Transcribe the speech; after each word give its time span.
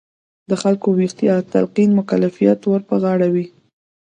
د 0.49 0.51
خلکو 0.61 0.87
ویښتیا 0.99 1.33
تلقین 1.53 1.89
مکلفیت 1.99 2.59
ور 2.65 2.81
په 2.89 2.95
غاړه 3.03 3.27
وي. 3.33 3.45